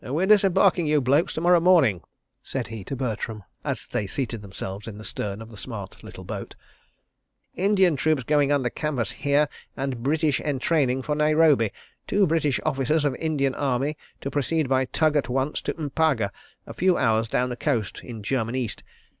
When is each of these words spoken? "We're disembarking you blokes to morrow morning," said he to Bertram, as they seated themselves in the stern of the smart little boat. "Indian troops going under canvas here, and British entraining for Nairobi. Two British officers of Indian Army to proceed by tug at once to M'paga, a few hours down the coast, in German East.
"We're 0.03 0.25
disembarking 0.25 0.87
you 0.87 0.99
blokes 0.99 1.35
to 1.35 1.41
morrow 1.41 1.59
morning," 1.59 2.01
said 2.41 2.69
he 2.69 2.83
to 2.85 2.95
Bertram, 2.95 3.43
as 3.63 3.85
they 3.91 4.07
seated 4.07 4.41
themselves 4.41 4.87
in 4.87 4.97
the 4.97 5.03
stern 5.03 5.43
of 5.43 5.51
the 5.51 5.57
smart 5.57 6.03
little 6.03 6.23
boat. 6.23 6.55
"Indian 7.53 7.97
troops 7.97 8.23
going 8.23 8.51
under 8.51 8.71
canvas 8.71 9.11
here, 9.11 9.47
and 9.77 10.01
British 10.01 10.39
entraining 10.39 11.03
for 11.03 11.13
Nairobi. 11.13 11.69
Two 12.07 12.25
British 12.25 12.59
officers 12.65 13.05
of 13.05 13.13
Indian 13.17 13.53
Army 13.53 13.95
to 14.21 14.31
proceed 14.31 14.67
by 14.67 14.85
tug 14.85 15.15
at 15.15 15.29
once 15.29 15.61
to 15.61 15.75
M'paga, 15.79 16.31
a 16.65 16.73
few 16.73 16.97
hours 16.97 17.27
down 17.27 17.49
the 17.49 17.55
coast, 17.55 17.99
in 18.03 18.23
German 18.23 18.55
East. 18.55 18.81